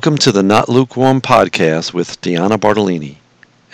Welcome 0.00 0.16
to 0.16 0.32
the 0.32 0.42
Not 0.42 0.70
Lukewarm 0.70 1.20
podcast 1.20 1.92
with 1.92 2.22
Deanna 2.22 2.58
Bartolini, 2.58 3.16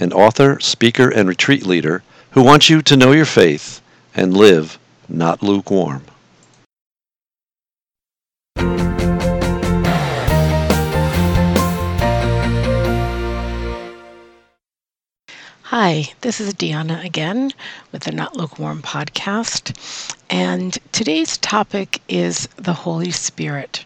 an 0.01 0.13
author, 0.13 0.59
speaker, 0.59 1.09
and 1.09 1.29
retreat 1.29 1.65
leader 1.65 2.03
who 2.33 2.43
wants 2.43 2.69
you 2.69 2.83
to 2.83 2.97
know 2.97 3.13
your 3.13 3.25
faith 3.25 3.81
and 4.13 4.37
live 4.37 4.77
not 5.09 5.41
lukewarm. 5.41 6.03
Hi, 15.63 16.13
this 16.23 16.41
is 16.41 16.55
Deanna 16.55 17.05
again 17.05 17.53
with 17.93 18.03
the 18.03 18.11
Not 18.11 18.37
Lukewarm 18.37 18.83
podcast. 18.83 20.17
And 20.29 20.77
today's 20.91 21.39
topic 21.39 22.03
is 22.09 22.49
the 22.57 22.73
Holy 22.73 23.13
Spirit. 23.13 23.85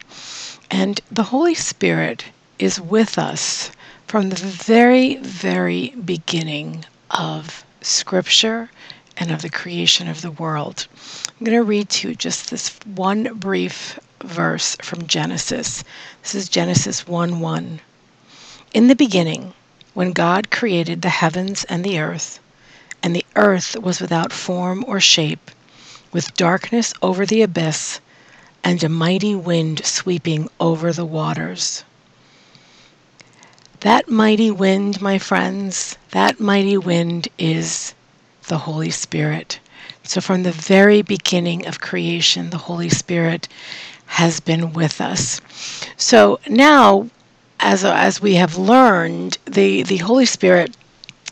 And 0.72 1.00
the 1.10 1.24
Holy 1.24 1.56
Spirit 1.56 2.26
is 2.60 2.80
with 2.80 3.18
us 3.18 3.72
from 4.06 4.28
the 4.28 4.36
very, 4.36 5.16
very 5.16 5.88
beginning 6.04 6.84
of 7.10 7.64
Scripture 7.80 8.70
and 9.16 9.32
of 9.32 9.42
the 9.42 9.50
creation 9.50 10.06
of 10.06 10.22
the 10.22 10.30
world. 10.30 10.86
I'm 11.26 11.44
going 11.44 11.56
to 11.58 11.64
read 11.64 11.88
to 11.90 12.10
you 12.10 12.14
just 12.14 12.50
this 12.50 12.68
one 12.84 13.34
brief 13.34 13.98
verse 14.22 14.76
from 14.80 15.08
Genesis. 15.08 15.82
This 16.22 16.36
is 16.36 16.48
Genesis 16.48 17.04
1 17.04 17.40
1. 17.40 17.80
In 18.72 18.86
the 18.86 18.94
beginning, 18.94 19.54
when 19.94 20.12
God 20.12 20.52
created 20.52 21.02
the 21.02 21.08
heavens 21.08 21.64
and 21.64 21.82
the 21.82 21.98
earth, 21.98 22.38
and 23.02 23.16
the 23.16 23.26
earth 23.34 23.76
was 23.76 24.00
without 24.00 24.32
form 24.32 24.84
or 24.86 25.00
shape, 25.00 25.50
with 26.12 26.34
darkness 26.34 26.94
over 27.02 27.26
the 27.26 27.42
abyss, 27.42 27.98
and 28.62 28.82
a 28.82 28.88
mighty 28.88 29.34
wind 29.34 29.84
sweeping 29.84 30.48
over 30.58 30.92
the 30.92 31.04
waters. 31.04 31.84
That 33.80 34.08
mighty 34.08 34.50
wind, 34.50 35.00
my 35.00 35.18
friends, 35.18 35.96
that 36.10 36.38
mighty 36.38 36.76
wind 36.76 37.28
is 37.38 37.94
the 38.48 38.58
Holy 38.58 38.90
Spirit. 38.90 39.58
So, 40.02 40.20
from 40.20 40.42
the 40.42 40.52
very 40.52 41.02
beginning 41.02 41.66
of 41.66 41.80
creation, 41.80 42.50
the 42.50 42.58
Holy 42.58 42.90
Spirit 42.90 43.48
has 44.06 44.40
been 44.40 44.72
with 44.72 45.00
us. 45.00 45.40
So, 45.96 46.40
now, 46.48 47.08
as, 47.60 47.84
as 47.84 48.20
we 48.20 48.34
have 48.34 48.58
learned, 48.58 49.38
the, 49.44 49.82
the 49.82 49.98
Holy 49.98 50.26
Spirit 50.26 50.76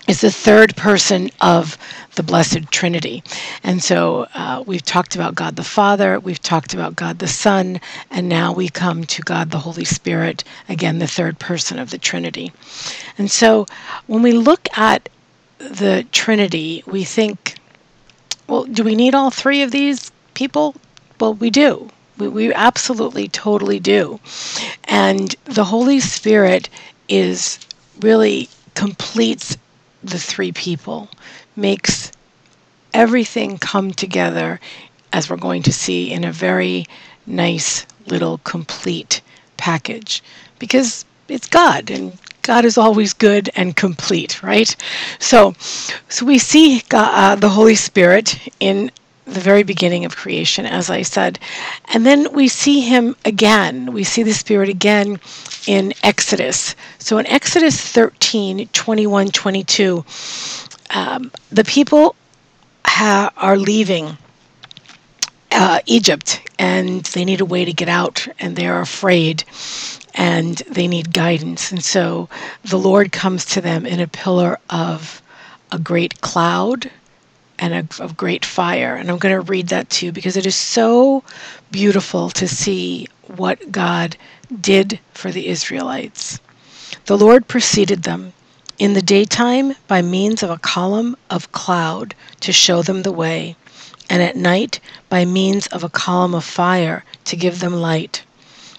is 0.09 0.23
the 0.23 0.31
third 0.31 0.75
person 0.75 1.31
of 1.43 1.77
the 2.15 2.23
Blessed 2.23 2.71
Trinity. 2.73 3.23
And 3.63 3.83
so 3.83 4.27
uh, 4.35 4.65
we've 4.67 4.83
talked 4.83 5.15
about 5.15 5.35
God 5.35 5.55
the 5.55 5.63
Father, 5.63 6.19
we've 6.19 6.41
talked 6.41 6.73
about 6.73 6.97
God 6.97 7.19
the 7.19 7.29
Son, 7.29 7.79
and 8.11 8.27
now 8.27 8.53
we 8.55 8.71
come 8.71 9.05
to 9.05 9.23
God 9.23 9.51
the 9.51 9.59
Holy 9.59 9.85
Spirit, 9.85 10.43
again, 10.69 10.99
the 10.99 11.07
third 11.07 11.39
person 11.39 11.79
of 11.79 11.91
the 11.91 11.99
Trinity. 11.99 12.51
And 13.19 13.31
so 13.31 13.67
when 14.07 14.23
we 14.23 14.33
look 14.33 14.67
at 14.77 15.11
the 15.59 16.07
Trinity, 16.11 16.83
we 16.87 17.05
think, 17.05 17.57
well, 18.47 18.65
do 18.65 18.83
we 18.83 18.95
need 18.95 19.15
all 19.15 19.31
three 19.31 19.63
of 19.63 19.71
these 19.71 20.11
people? 20.33 20.75
Well, 21.21 21.35
we 21.35 21.51
do. 21.51 21.91
We, 22.17 22.29
we 22.29 22.55
absolutely, 22.55 23.29
totally 23.29 23.79
do. 23.79 24.19
And 24.85 25.37
the 25.45 25.65
Holy 25.65 26.01
Spirit 26.01 26.71
is 27.09 27.59
really 28.01 28.49
completes 28.75 29.57
the 30.03 30.19
three 30.19 30.53
people 30.53 31.09
makes 31.57 32.13
everything 32.95 33.59
come 33.59 33.93
together, 33.93 34.61
as 35.13 35.29
we're 35.29 35.37
going 35.37 35.63
to 35.63 35.73
see, 35.73 36.13
in 36.13 36.25
a 36.25 36.33
very 36.33 36.87
nice 37.27 37.87
little 38.07 38.39
complete 38.39 39.21
package. 39.57 40.23
Because 40.59 41.05
it's 41.29 41.49
God, 41.49 41.91
and 41.91 42.17
God 42.43 42.65
is 42.65 42.79
always 42.79 43.13
good 43.13 43.51
and 43.57 43.77
complete, 43.77 44.43
right? 44.43 44.75
So, 45.19 45.55
so 46.09 46.25
we 46.25 46.39
see 46.39 46.81
God, 46.89 47.13
uh, 47.15 47.35
the 47.37 47.51
Holy 47.51 47.75
Spirit 47.75 48.39
in 48.61 48.91
the 49.29 49.41
very 49.41 49.63
beginning 49.63 50.05
of 50.05 50.17
creation, 50.17 50.67
as 50.67 50.91
I 50.91 51.03
said. 51.03 51.39
And 51.93 52.05
then 52.05 52.33
we 52.33 52.49
see 52.49 52.81
him 52.81 53.15
again. 53.25 53.93
We 53.93 54.05
see 54.05 54.23
the 54.23 54.33
Spirit 54.33 54.69
again 54.69 55.21
in 55.67 55.93
Exodus. 56.03 56.75
So 56.99 57.19
in 57.19 57.27
Exodus 57.27 57.81
13 57.81 58.69
21 58.69 59.29
22, 59.29 60.05
um, 60.91 61.31
the 61.51 61.65
people 61.65 62.15
ha- 62.85 63.33
are 63.37 63.57
leaving 63.57 64.17
uh, 65.53 65.81
Egypt 65.87 66.41
and 66.59 67.05
they 67.07 67.25
need 67.25 67.41
a 67.41 67.45
way 67.45 67.65
to 67.65 67.73
get 67.73 67.89
out 67.89 68.27
and 68.39 68.57
they're 68.57 68.81
afraid 68.81 69.45
and 70.15 70.57
they 70.71 70.89
need 70.89 71.13
guidance. 71.13 71.71
And 71.71 71.83
so 71.83 72.29
the 72.65 72.79
Lord 72.79 73.13
comes 73.13 73.45
to 73.47 73.61
them 73.61 73.87
in 73.87 74.01
a 74.01 74.09
pillar 74.09 74.59
of 74.71 75.23
a 75.71 75.79
great 75.79 76.21
cloud 76.21 76.91
and 77.59 77.75
a, 77.75 78.03
of 78.03 78.17
great 78.17 78.45
fire. 78.45 78.95
And 78.95 79.11
I'm 79.11 79.19
going 79.19 79.35
to 79.35 79.41
read 79.41 79.69
that 79.69 79.91
to 79.91 80.07
you 80.07 80.13
because 80.13 80.37
it 80.37 80.47
is 80.47 80.57
so 80.57 81.23
beautiful 81.71 82.31
to 82.31 82.49
see 82.49 83.09
what 83.27 83.71
God 83.73 84.17
did 84.61 84.99
for 85.13 85.31
the 85.31 85.49
Israelites. 85.49 86.41
The 87.07 87.19
Lord 87.19 87.49
preceded 87.49 88.03
them 88.03 88.33
in 88.79 88.95
the 88.95 89.03
daytime 89.03 89.75
by 89.89 90.03
means 90.03 90.43
of 90.43 90.51
a 90.51 90.59
column 90.59 91.17
of 91.31 91.51
cloud 91.53 92.15
to 92.41 92.53
show 92.53 92.83
them 92.83 93.03
the 93.03 93.13
way, 93.13 93.57
and 94.09 94.23
at 94.23 94.37
night 94.37 94.81
by 95.09 95.25
means 95.25 95.67
of 95.69 95.83
a 95.83 95.89
column 95.89 96.35
of 96.35 96.45
fire 96.45 97.05
to 97.25 97.37
give 97.37 97.61
them 97.61 97.75
light. 97.75 98.23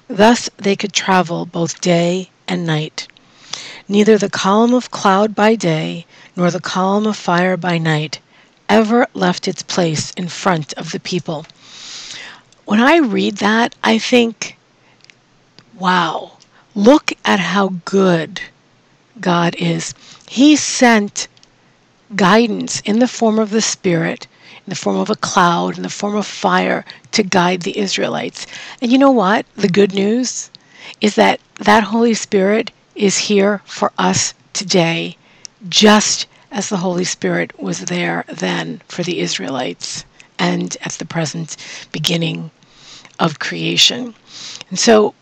Thus 0.07 0.49
they 0.57 0.75
could 0.75 0.93
travel 0.93 1.45
both 1.45 1.81
day 1.81 2.29
and 2.47 2.65
night. 2.65 3.07
Neither 3.87 4.17
the 4.17 4.29
column 4.29 4.73
of 4.73 4.89
cloud 4.89 5.35
by 5.35 5.55
day 5.55 6.05
nor 6.35 6.49
the 6.49 6.61
column 6.61 7.05
of 7.05 7.17
fire 7.17 7.57
by 7.57 7.77
night 7.77 8.19
ever 8.69 9.07
left 9.13 9.47
its 9.47 9.63
place 9.63 10.11
in 10.11 10.29
front 10.29 10.73
of 10.73 10.91
the 10.91 10.99
people. 10.99 11.45
When 12.65 12.79
I 12.79 12.97
read 12.97 13.37
that, 13.37 13.75
I 13.83 13.97
think, 13.97 14.55
wow, 15.77 16.37
look 16.75 17.11
at 17.25 17.39
how 17.39 17.73
good 17.83 18.39
God 19.19 19.55
is. 19.55 19.95
He 20.29 20.55
sent 20.55 21.27
guidance 22.15 22.79
in 22.81 22.99
the 22.99 23.07
form 23.07 23.39
of 23.39 23.49
the 23.49 23.61
Spirit, 23.61 24.27
in 24.65 24.69
the 24.69 24.75
form 24.75 24.97
of 24.97 25.09
a 25.09 25.15
cloud, 25.15 25.77
in 25.77 25.83
the 25.83 25.89
form 25.89 26.15
of 26.15 26.27
fire 26.27 26.85
to 27.11 27.23
guide 27.23 27.61
the 27.61 27.77
Israelites. 27.77 28.45
And 28.81 28.91
you 28.91 28.97
know 28.97 29.11
what? 29.11 29.45
The 29.55 29.67
good 29.67 29.93
news 29.93 30.51
is 31.01 31.15
that 31.15 31.39
that 31.55 31.83
Holy 31.83 32.13
Spirit 32.13 32.71
is 32.95 33.17
here 33.17 33.61
for 33.65 33.91
us 33.97 34.33
today, 34.53 35.17
just 35.69 36.27
as 36.51 36.69
the 36.69 36.77
Holy 36.77 37.03
Spirit 37.03 37.59
was 37.59 37.79
there 37.85 38.25
then 38.27 38.81
for 38.87 39.03
the 39.03 39.19
Israelites 39.19 40.05
and 40.37 40.75
at 40.81 40.93
the 40.93 41.05
present 41.05 41.57
beginning 41.91 42.51
of 43.19 43.39
creation. 43.39 44.15
And 44.69 44.79
so 44.79 45.13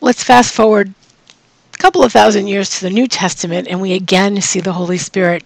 let's 0.00 0.22
fast 0.22 0.52
forward 0.54 0.92
a 1.72 1.76
couple 1.78 2.04
of 2.04 2.12
thousand 2.12 2.46
years 2.46 2.70
to 2.70 2.82
the 2.82 2.90
New 2.90 3.08
Testament, 3.08 3.66
and 3.68 3.80
we 3.80 3.92
again 3.94 4.40
see 4.40 4.60
the 4.60 4.72
Holy 4.72 4.98
Spirit 4.98 5.42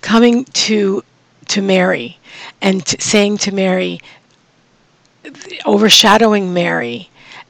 coming 0.00 0.44
to 0.44 1.02
to 1.48 1.62
Mary 1.62 2.18
and 2.60 2.86
saying 3.00 3.38
to 3.38 3.52
Mary, 3.52 4.00
overshadowing 5.64 6.52
Mary. 6.52 7.08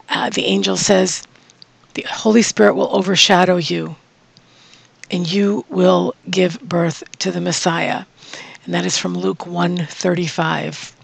Uh, 0.09 0.31
the 0.31 0.47
angel 0.47 0.77
says, 0.77 1.23
"The 1.95 2.07
Holy 2.09 2.43
Spirit 2.43 2.75
will 2.75 2.95
overshadow 2.97 3.57
you, 3.57 3.97
and 5.11 5.31
you 5.31 5.65
will 5.69 6.15
give 6.31 6.61
birth 6.61 7.03
to 7.19 7.31
the 7.31 7.41
Messiah." 7.41 8.05
And 8.65 8.75
that 8.75 8.85
is 8.85 8.99
from 8.99 9.17
Luke 9.17 9.47
135. 9.47 10.95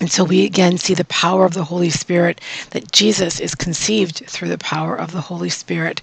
And 0.00 0.10
so 0.10 0.24
we 0.24 0.44
again 0.46 0.78
see 0.78 0.94
the 0.94 1.04
power 1.04 1.44
of 1.44 1.52
the 1.52 1.64
Holy 1.64 1.90
Spirit, 1.90 2.40
that 2.70 2.90
Jesus 2.90 3.38
is 3.38 3.54
conceived 3.54 4.22
through 4.26 4.48
the 4.48 4.58
power 4.58 4.96
of 4.96 5.12
the 5.12 5.20
Holy 5.20 5.50
Spirit. 5.50 6.00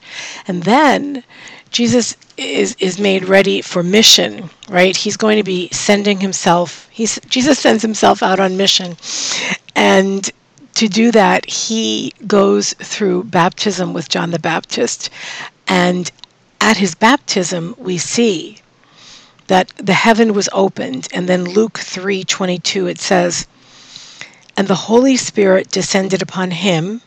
And 0.47 0.63
then 0.63 1.23
Jesus 1.72 2.16
is, 2.37 2.75
is 2.79 2.99
made 2.99 3.28
ready 3.28 3.61
for 3.61 3.81
mission, 3.81 4.51
right? 4.69 4.95
He's 4.95 5.17
going 5.17 5.37
to 5.37 5.43
be 5.43 5.69
sending 5.69 6.19
himself, 6.19 6.87
he's, 6.91 7.19
Jesus 7.28 7.57
sends 7.57 7.81
himself 7.81 8.22
out 8.22 8.40
on 8.40 8.55
mission. 8.55 8.95
And 9.75 10.29
to 10.75 10.87
do 10.87 11.11
that, 11.11 11.49
he 11.49 12.13
goes 12.28 12.73
through 12.73 13.23
baptism 13.25 13.93
with 13.93 14.09
John 14.09 14.29
the 14.29 14.40
Baptist. 14.40 15.09
And 15.67 16.11
at 16.67 16.75
his 16.75 16.96
baptism, 16.96 17.73
we 17.78 17.97
see 17.97 18.58
that 19.47 19.72
the 19.78 19.93
heaven 19.93 20.34
was 20.34 20.49
opened. 20.52 21.08
And 21.14 21.25
then 21.25 21.46
Luke 21.46 21.79
3:22 21.79 22.87
it 22.87 22.99
says, 22.99 23.47
and 24.58 24.67
the 24.67 24.84
Holy 24.91 25.16
Spirit 25.16 25.72
descended 25.72 26.22
upon 26.22 26.52
him, 26.52 27.02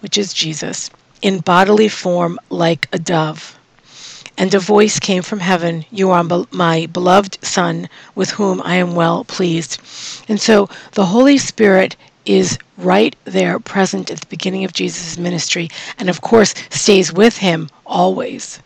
which 0.00 0.16
is 0.16 0.32
Jesus, 0.32 0.88
in 1.20 1.40
bodily 1.40 1.88
form 1.88 2.40
like 2.48 2.88
a 2.90 2.98
dove. 2.98 3.58
And 4.38 4.54
a 4.54 4.58
voice 4.58 4.98
came 4.98 5.22
from 5.22 5.40
heaven 5.40 5.84
You 5.90 6.10
are 6.10 6.24
my 6.50 6.86
beloved 6.86 7.44
Son, 7.44 7.90
with 8.14 8.30
whom 8.30 8.62
I 8.64 8.76
am 8.76 8.94
well 8.94 9.22
pleased. 9.22 9.82
And 10.28 10.40
so 10.40 10.70
the 10.92 11.04
Holy 11.04 11.36
Spirit 11.36 11.94
is 12.24 12.56
right 12.78 13.14
there 13.24 13.60
present 13.60 14.10
at 14.10 14.22
the 14.22 14.26
beginning 14.28 14.64
of 14.64 14.72
Jesus' 14.72 15.18
ministry 15.18 15.68
and 15.98 16.08
of 16.08 16.22
course 16.22 16.54
stays 16.70 17.12
with 17.12 17.36
him 17.36 17.68
always 17.84 18.60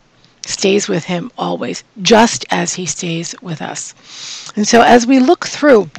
stays 0.46 0.88
with 0.88 1.04
him 1.04 1.30
always 1.38 1.84
just 2.02 2.44
as 2.50 2.74
he 2.74 2.86
stays 2.86 3.34
with 3.42 3.62
us 3.62 3.94
and 4.56 4.66
so 4.66 4.82
as 4.82 5.06
we 5.06 5.18
look 5.18 5.46
through 5.46 5.90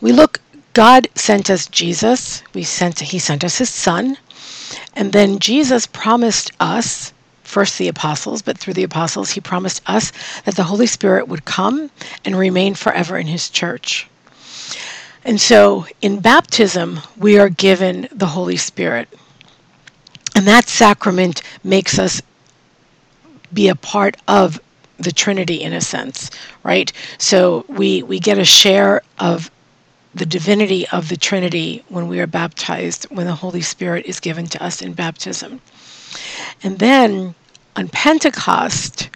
we 0.00 0.12
look 0.12 0.40
god 0.72 1.08
sent 1.14 1.50
us 1.50 1.66
jesus 1.66 2.42
we 2.54 2.62
sent 2.62 3.00
he 3.00 3.18
sent 3.18 3.42
us 3.44 3.58
his 3.58 3.70
son 3.70 4.16
and 4.94 5.12
then 5.12 5.38
jesus 5.38 5.86
promised 5.86 6.50
us 6.60 7.12
first 7.48 7.78
the 7.78 7.88
apostles, 7.88 8.42
but 8.42 8.58
through 8.58 8.74
the 8.74 8.82
apostles, 8.82 9.30
he 9.30 9.40
promised 9.40 9.80
us 9.86 10.12
that 10.44 10.54
the 10.54 10.64
Holy 10.64 10.86
Spirit 10.86 11.28
would 11.28 11.46
come 11.46 11.90
and 12.24 12.38
remain 12.38 12.74
forever 12.74 13.16
in 13.16 13.26
his 13.26 13.48
church. 13.48 14.06
And 15.24 15.40
so 15.40 15.86
in 16.02 16.20
baptism, 16.20 17.00
we 17.16 17.38
are 17.38 17.48
given 17.48 18.06
the 18.12 18.26
Holy 18.26 18.58
Spirit. 18.58 19.08
And 20.36 20.46
that 20.46 20.68
sacrament 20.68 21.42
makes 21.64 21.98
us 21.98 22.20
be 23.52 23.68
a 23.68 23.74
part 23.74 24.16
of 24.28 24.60
the 24.98 25.12
Trinity 25.12 25.62
in 25.62 25.72
a 25.72 25.80
sense, 25.80 26.30
right? 26.64 26.92
So 27.18 27.64
we, 27.68 28.02
we 28.02 28.18
get 28.18 28.38
a 28.38 28.44
share 28.44 29.02
of 29.18 29.50
the 30.14 30.26
divinity 30.26 30.88
of 30.88 31.08
the 31.08 31.16
Trinity 31.16 31.84
when 31.88 32.08
we 32.08 32.20
are 32.20 32.26
baptized, 32.26 33.04
when 33.10 33.26
the 33.26 33.34
Holy 33.34 33.60
Spirit 33.60 34.06
is 34.06 34.20
given 34.20 34.46
to 34.46 34.62
us 34.62 34.82
in 34.82 34.92
baptism. 34.92 35.60
And 36.62 36.78
then 36.78 37.34
on 37.76 37.88
Pentecost, 37.88 39.10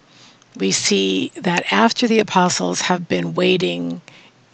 we 0.56 0.70
see 0.70 1.32
that 1.36 1.72
after 1.72 2.06
the 2.06 2.20
apostles 2.20 2.80
have 2.82 3.08
been 3.08 3.34
waiting 3.34 4.00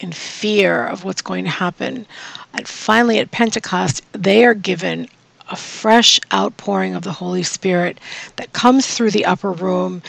in 0.00 0.12
fear 0.12 0.86
of 0.86 1.04
what's 1.04 1.22
going 1.22 1.44
to 1.44 1.50
happen, 1.50 2.06
and 2.54 2.66
finally 2.66 3.18
at 3.18 3.30
Pentecost, 3.32 4.02
they 4.12 4.44
are 4.44 4.54
given 4.54 5.08
a 5.48 5.56
fresh 5.56 6.20
outpouring 6.32 6.94
of 6.94 7.02
the 7.02 7.12
Holy 7.12 7.42
Spirit 7.42 7.98
that 8.36 8.52
comes 8.52 8.86
through 8.86 9.10
the 9.10 9.24
upper 9.24 9.52
room 9.52 10.02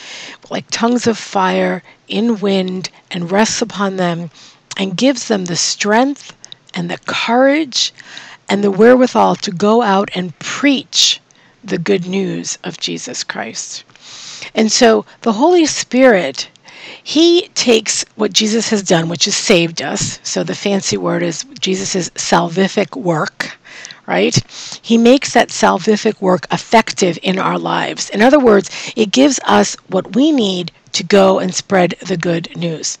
like 0.50 0.66
tongues 0.70 1.06
of 1.06 1.16
fire 1.18 1.82
in 2.08 2.40
wind 2.40 2.90
and 3.10 3.30
rests 3.30 3.62
upon 3.62 3.96
them 3.96 4.30
and 4.76 4.96
gives 4.96 5.28
them 5.28 5.44
the 5.44 5.56
strength 5.56 6.32
and 6.74 6.90
the 6.90 6.98
courage 7.06 7.92
and 8.48 8.64
the 8.64 8.70
wherewithal 8.70 9.36
to 9.36 9.50
go 9.50 9.82
out 9.82 10.10
and 10.14 10.38
preach 10.38 11.20
the 11.62 11.78
good 11.78 12.06
news 12.06 12.58
of 12.64 12.80
Jesus 12.80 13.22
Christ. 13.22 13.84
And 14.54 14.72
so 14.72 15.04
the 15.22 15.32
Holy 15.32 15.66
Spirit, 15.66 16.48
He 17.02 17.48
takes 17.54 18.04
what 18.16 18.32
Jesus 18.32 18.70
has 18.70 18.82
done, 18.82 19.08
which 19.08 19.26
has 19.26 19.36
saved 19.36 19.82
us. 19.82 20.18
So 20.22 20.42
the 20.42 20.54
fancy 20.54 20.96
word 20.96 21.22
is 21.22 21.44
Jesus' 21.60 22.10
salvific 22.10 22.96
work, 22.96 23.58
right? 24.10 24.34
He 24.82 24.98
makes 24.98 25.32
that 25.32 25.50
salvific 25.50 26.20
work 26.20 26.44
effective 26.50 27.16
in 27.22 27.38
our 27.38 27.58
lives. 27.58 28.10
In 28.10 28.20
other 28.20 28.40
words, 28.40 28.68
it 28.96 29.12
gives 29.12 29.38
us 29.44 29.76
what 29.86 30.16
we 30.16 30.32
need 30.32 30.72
to 30.92 31.04
go 31.04 31.38
and 31.38 31.54
spread 31.54 31.94
the 32.04 32.16
good 32.16 32.48
news. 32.56 32.98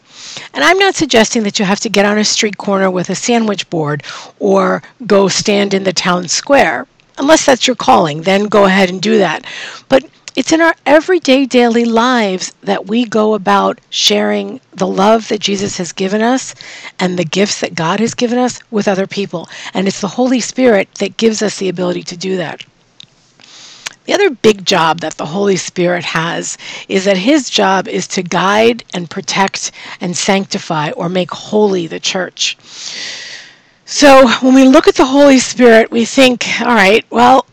And 0.54 0.62
I'm 0.62 0.78
not 0.78 0.94
suggesting 0.94 1.42
that 1.42 1.58
you 1.58 1.64
have 1.64 1.80
to 1.80 1.88
get 1.88 2.06
on 2.06 2.16
a 2.18 2.24
street 2.24 2.58
corner 2.58 2.88
with 2.92 3.10
a 3.10 3.16
sandwich 3.16 3.68
board 3.70 4.04
or 4.38 4.84
go 5.04 5.26
stand 5.26 5.74
in 5.74 5.82
the 5.82 5.92
town 5.92 6.28
square. 6.28 6.86
Unless 7.18 7.44
that's 7.44 7.66
your 7.66 7.76
calling, 7.76 8.22
then 8.22 8.44
go 8.44 8.66
ahead 8.66 8.88
and 8.88 9.02
do 9.02 9.18
that. 9.18 9.44
But 9.88 10.04
it's 10.36 10.52
in 10.52 10.60
our 10.60 10.74
everyday 10.86 11.44
daily 11.44 11.84
lives 11.84 12.54
that 12.62 12.86
we 12.86 13.04
go 13.04 13.34
about 13.34 13.80
sharing 13.90 14.60
the 14.72 14.86
love 14.86 15.28
that 15.28 15.40
Jesus 15.40 15.76
has 15.78 15.92
given 15.92 16.22
us 16.22 16.54
and 16.98 17.18
the 17.18 17.24
gifts 17.24 17.60
that 17.60 17.74
God 17.74 18.00
has 18.00 18.14
given 18.14 18.38
us 18.38 18.60
with 18.70 18.86
other 18.86 19.06
people. 19.06 19.48
And 19.74 19.88
it's 19.88 20.00
the 20.00 20.08
Holy 20.08 20.40
Spirit 20.40 20.94
that 20.94 21.16
gives 21.16 21.42
us 21.42 21.58
the 21.58 21.68
ability 21.68 22.04
to 22.04 22.16
do 22.16 22.36
that. 22.36 22.64
The 24.04 24.14
other 24.14 24.30
big 24.30 24.64
job 24.64 25.00
that 25.00 25.14
the 25.14 25.26
Holy 25.26 25.56
Spirit 25.56 26.04
has 26.04 26.56
is 26.88 27.04
that 27.04 27.16
his 27.16 27.50
job 27.50 27.86
is 27.86 28.06
to 28.08 28.22
guide 28.22 28.84
and 28.94 29.10
protect 29.10 29.72
and 30.00 30.16
sanctify 30.16 30.90
or 30.92 31.08
make 31.08 31.30
holy 31.30 31.86
the 31.86 32.00
church. 32.00 32.56
So 33.84 34.28
when 34.40 34.54
we 34.54 34.64
look 34.64 34.86
at 34.86 34.94
the 34.94 35.04
Holy 35.04 35.38
Spirit, 35.38 35.90
we 35.90 36.04
think, 36.04 36.46
all 36.60 36.74
right, 36.74 37.04
well, 37.10 37.46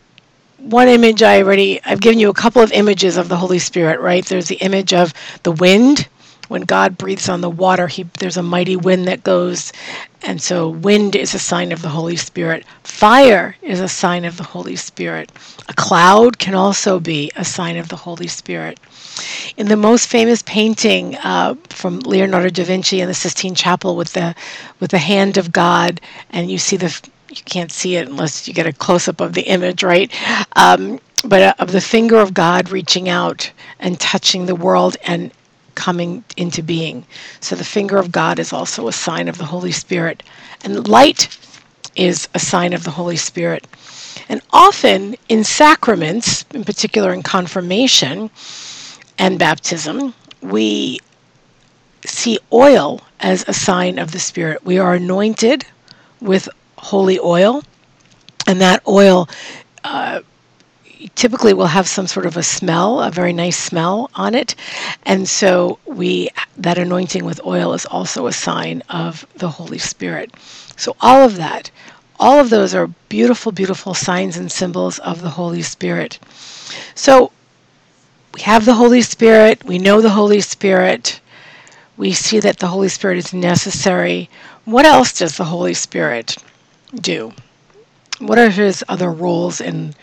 one 0.70 0.90
image 0.90 1.24
I 1.24 1.42
already, 1.42 1.82
I've 1.86 2.02
given 2.02 2.20
you 2.20 2.30
a 2.30 2.34
couple 2.34 2.62
of 2.62 2.72
images 2.72 3.18
of 3.18 3.30
the 3.30 3.38
Holy 3.38 3.60
Spirit, 3.60 4.00
right? 4.00 4.26
There's 4.26 4.48
the 4.48 4.56
image 4.56 4.94
of 4.94 5.14
the 5.44 5.52
wind. 5.52 6.08
When 6.50 6.62
God 6.62 6.98
breathes 6.98 7.28
on 7.28 7.42
the 7.42 7.50
water, 7.50 7.88
he, 7.88 8.04
there's 8.20 8.38
a 8.38 8.44
mighty 8.44 8.78
wind 8.78 9.08
that 9.08 9.24
goes. 9.24 9.74
And 10.22 10.42
so, 10.42 10.70
wind 10.70 11.16
is 11.16 11.34
a 11.34 11.40
sign 11.40 11.72
of 11.72 11.82
the 11.82 11.90
Holy 11.90 12.16
Spirit. 12.16 12.66
Fire 12.84 13.56
is 13.62 13.82
a 13.82 13.88
sign 13.90 14.24
of 14.24 14.38
the 14.38 14.44
Holy 14.44 14.78
Spirit. 14.78 15.30
A 15.68 15.74
cloud 15.74 16.40
can 16.40 16.56
also 16.56 17.00
be 17.00 17.32
a 17.36 17.44
sign 17.44 17.76
of 17.76 17.90
the 17.90 17.98
Holy 17.98 18.28
Spirit. 18.28 18.80
In 19.58 19.68
the 19.68 19.76
most 19.76 20.08
famous 20.08 20.42
painting 20.44 21.18
uh, 21.18 21.56
from 21.70 22.00
Leonardo 22.00 22.50
da 22.50 22.64
Vinci 22.64 23.02
in 23.02 23.08
the 23.08 23.14
Sistine 23.14 23.56
Chapel 23.56 23.96
with 23.96 24.14
the 24.14 24.34
with 24.80 24.92
the 24.92 25.00
hand 25.00 25.38
of 25.38 25.52
God, 25.52 26.00
and 26.30 26.50
you 26.50 26.58
see 26.58 26.78
the 26.78 26.98
you 27.38 27.44
can't 27.44 27.72
see 27.72 27.96
it 27.96 28.08
unless 28.08 28.48
you 28.48 28.54
get 28.54 28.68
a 28.68 28.74
close 28.74 29.08
up 29.08 29.22
of 29.22 29.34
the 29.34 29.44
image, 29.44 29.84
right? 29.84 30.12
Um, 30.56 31.00
but 31.24 31.42
uh, 31.42 31.54
of 31.60 31.72
the 31.72 31.82
finger 31.82 32.18
of 32.18 32.34
God 32.34 32.70
reaching 32.70 33.10
out 33.10 33.52
and 33.80 34.00
touching 34.00 34.46
the 34.46 34.56
world 34.56 34.98
and 35.04 35.32
coming 35.76 36.24
into 36.36 36.64
being. 36.64 37.06
So 37.40 37.56
the 37.56 37.64
finger 37.64 37.98
of 37.98 38.12
God 38.12 38.40
is 38.40 38.52
also 38.52 38.88
a 38.88 38.94
sign 38.94 39.28
of 39.28 39.38
the 39.38 39.46
Holy 39.46 39.72
Spirit. 39.72 40.24
And 40.64 40.88
light 40.88 41.38
is 41.96 42.28
a 42.34 42.40
sign 42.40 42.74
of 42.74 42.84
the 42.84 42.92
Holy 42.92 43.16
Spirit. 43.16 43.68
And 44.30 44.42
often 44.52 45.16
in 45.30 45.44
sacraments, 45.44 46.46
in 46.54 46.64
particular 46.64 47.14
in 47.14 47.24
confirmation 47.24 48.30
and 49.18 49.40
baptism, 49.40 50.14
we 50.42 51.00
see 52.06 52.40
oil 52.52 53.02
as 53.20 53.46
a 53.48 53.54
sign 53.54 54.00
of 54.00 54.12
the 54.12 54.20
Spirit. 54.20 54.66
We 54.66 54.80
are 54.80 54.96
anointed 54.96 55.66
with 56.22 56.50
holy 56.78 57.20
oil, 57.20 57.64
and 58.46 58.62
that 58.62 58.82
oil 58.88 59.28
uh, 59.84 60.22
typically 61.16 61.54
will 61.54 61.68
have 61.68 61.88
some 61.88 62.08
sort 62.08 62.26
of 62.26 62.38
a 62.38 62.44
smell, 62.44 63.02
a 63.02 63.12
very 63.12 63.34
nice 63.34 63.58
smell 63.58 64.10
on 64.16 64.36
it, 64.36 64.56
and 65.04 65.28
so 65.28 65.80
we 65.86 66.30
that 66.58 66.78
anointing 66.78 67.26
with 67.26 67.46
oil 67.46 67.74
is 67.74 67.86
also 67.86 68.28
a 68.28 68.34
sign 68.34 68.82
of 68.90 69.26
the 69.36 69.50
Holy 69.50 69.78
Spirit. 69.78 70.34
So 70.76 70.96
all 71.02 71.24
of 71.24 71.38
that, 71.38 71.72
all 72.20 72.40
of 72.40 72.50
those 72.50 72.74
are 72.74 72.88
beautiful, 73.10 73.52
beautiful 73.52 73.94
signs 73.94 74.38
and 74.38 74.52
symbols 74.52 75.00
of 75.00 75.22
the 75.22 75.30
Holy 75.30 75.62
Spirit. 75.62 76.20
So 76.96 77.32
we 78.34 78.42
have 78.42 78.66
the 78.66 78.76
Holy 78.76 79.02
Spirit, 79.02 79.64
we 79.64 79.80
know 79.80 80.02
the 80.02 80.10
Holy 80.10 80.42
Spirit, 80.42 81.20
we 81.98 82.14
see 82.14 82.40
that 82.40 82.58
the 82.58 82.68
Holy 82.68 82.90
Spirit 82.90 83.18
is 83.18 83.34
necessary. 83.34 84.30
What 84.66 84.86
else 84.86 85.14
does 85.14 85.38
the 85.38 85.46
Holy 85.46 85.74
Spirit 85.74 86.38
do? 86.96 87.34
What 88.20 88.40
are 88.40 88.50
his 88.50 88.84
other 88.88 89.12
roles 89.12 89.62
in 89.62 89.94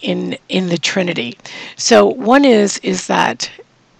in 0.00 0.36
in 0.48 0.68
the 0.68 0.78
Trinity? 0.78 1.38
So 1.76 2.06
one 2.06 2.44
is 2.44 2.78
is 2.78 3.06
that 3.06 3.50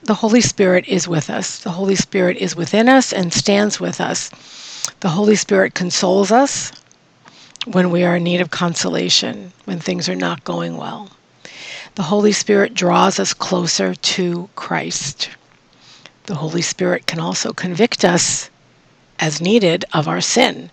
the 0.02 0.14
Holy 0.14 0.40
Spirit 0.40 0.86
is 0.88 1.06
with 1.06 1.30
us. 1.30 1.60
The 1.60 1.70
Holy 1.70 1.94
Spirit 1.94 2.36
is 2.36 2.56
within 2.56 2.88
us 2.88 3.12
and 3.12 3.32
stands 3.32 3.78
with 3.78 4.00
us. 4.00 4.30
The 5.00 5.10
Holy 5.10 5.36
Spirit 5.36 5.74
consoles 5.74 6.32
us 6.32 6.72
when 7.66 7.90
we 7.90 8.02
are 8.04 8.16
in 8.16 8.24
need 8.24 8.40
of 8.40 8.50
consolation, 8.50 9.52
when 9.64 9.78
things 9.78 10.08
are 10.08 10.16
not 10.16 10.42
going 10.42 10.76
well. 10.76 11.08
The 11.94 12.02
Holy 12.02 12.32
Spirit 12.32 12.74
draws 12.74 13.20
us 13.20 13.32
closer 13.32 13.94
to 13.94 14.48
Christ. 14.56 15.30
The 16.26 16.34
Holy 16.34 16.62
Spirit 16.62 17.06
can 17.06 17.20
also 17.20 17.52
convict 17.52 18.04
us 18.04 18.50
as 19.20 19.40
needed 19.40 19.84
of 19.92 20.08
our 20.08 20.20
sin. 20.20 20.70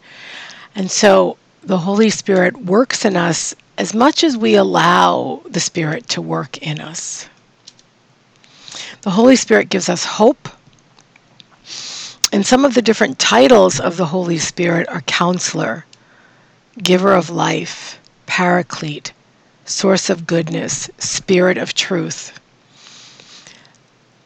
And 0.76 0.90
so 0.90 1.38
the 1.64 1.78
Holy 1.78 2.10
Spirit 2.10 2.66
works 2.66 3.06
in 3.06 3.16
us 3.16 3.56
as 3.78 3.94
much 3.94 4.24
as 4.24 4.38
we 4.38 4.56
allow 4.56 5.42
the 5.46 5.60
Spirit 5.60 6.08
to 6.10 6.22
work 6.22 6.58
in 6.60 6.80
us. 6.80 7.28
The 9.02 9.12
Holy 9.12 9.36
Spirit 9.36 9.70
gives 9.70 9.90
us 9.90 10.04
hope. 10.04 10.50
And 12.32 12.46
some 12.46 12.66
of 12.66 12.74
the 12.74 12.82
different 12.82 13.18
titles 13.18 13.80
of 13.80 13.98
the 13.98 14.06
Holy 14.06 14.38
Spirit 14.38 14.88
are 14.90 15.02
counselor, 15.02 15.86
giver 16.78 17.14
of 17.14 17.30
life, 17.30 18.00
paraclete, 18.26 19.14
source 19.66 20.10
of 20.10 20.28
goodness, 20.28 20.90
spirit 20.98 21.58
of 21.58 21.74
truth. 21.74 22.40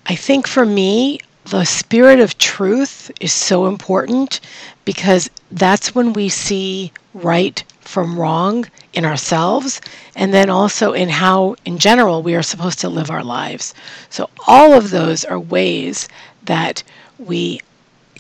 I 0.06 0.16
think 0.16 0.48
for 0.48 0.66
me, 0.66 1.20
the 1.54 1.66
spirit 1.66 2.20
of 2.20 2.36
truth 2.40 3.12
is 3.20 3.32
so 3.32 3.68
important 3.68 4.40
because 4.86 5.30
that's 5.52 5.94
when 5.94 6.12
we 6.14 6.28
see 6.28 6.92
right 7.14 7.64
from 7.82 8.20
wrong 8.20 8.66
in 8.94 9.06
ourselves 9.06 9.80
and 10.16 10.34
then 10.34 10.50
also 10.50 10.94
in 10.94 11.10
how 11.10 11.56
in 11.66 11.78
general 11.78 12.24
we 12.24 12.34
are 12.34 12.42
supposed 12.42 12.80
to 12.80 12.90
live 12.90 13.12
our 13.12 13.24
lives 13.24 13.76
so 14.10 14.28
all 14.48 14.74
of 14.74 14.90
those 14.90 15.24
are 15.24 15.40
ways 15.40 16.10
that 16.46 16.82
we 17.20 17.62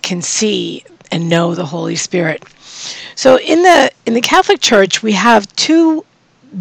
can 0.03 0.21
see 0.21 0.83
and 1.11 1.27
know 1.27 1.55
the 1.55 1.65
holy 1.65 1.95
spirit 1.95 2.43
So 3.15 3.39
in 3.39 3.63
the 3.63 3.91
in 4.05 4.13
the 4.13 4.21
Catholic 4.21 4.61
Church, 4.61 5.03
we 5.03 5.13
have 5.13 5.53
two 5.55 6.05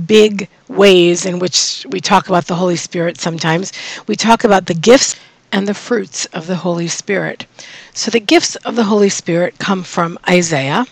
big 0.06 0.48
ways 0.68 1.26
in 1.26 1.38
which 1.38 1.86
we 1.90 2.00
talk 2.00 2.28
about 2.28 2.46
the 2.46 2.54
Holy 2.54 2.76
Spirit 2.76 3.18
sometimes. 3.20 3.72
We 4.06 4.16
talk 4.16 4.44
about 4.44 4.66
the 4.66 4.74
gifts 4.74 5.16
and 5.52 5.68
the 5.68 5.74
fruits 5.74 6.24
of 6.32 6.46
the 6.46 6.56
Holy 6.56 6.88
Spirit. 6.88 7.46
So 7.92 8.10
the 8.10 8.18
gifts 8.18 8.56
of 8.56 8.74
the 8.74 8.84
Holy 8.84 9.10
Spirit 9.10 9.58
come 9.58 9.84
from 9.84 10.18
Isaiah 10.28 10.86